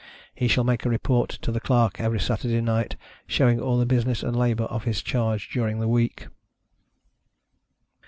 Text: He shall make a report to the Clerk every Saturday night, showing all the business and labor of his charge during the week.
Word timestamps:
He 0.33 0.47
shall 0.47 0.63
make 0.63 0.83
a 0.83 0.89
report 0.89 1.29
to 1.43 1.51
the 1.51 1.59
Clerk 1.59 1.99
every 2.01 2.19
Saturday 2.19 2.59
night, 2.59 2.95
showing 3.27 3.59
all 3.59 3.77
the 3.77 3.85
business 3.85 4.23
and 4.23 4.35
labor 4.35 4.63
of 4.63 4.85
his 4.85 4.99
charge 5.03 5.51
during 5.51 5.79
the 5.79 5.87
week. 5.87 6.25